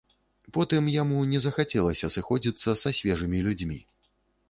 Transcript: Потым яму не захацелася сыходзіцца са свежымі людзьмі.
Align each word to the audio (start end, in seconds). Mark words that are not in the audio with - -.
Потым 0.55 0.87
яму 0.93 1.19
не 1.35 1.43
захацелася 1.45 2.11
сыходзіцца 2.17 2.69
са 2.85 2.97
свежымі 3.01 3.47
людзьмі. 3.51 3.83